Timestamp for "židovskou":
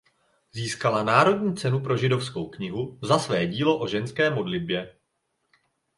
1.97-2.49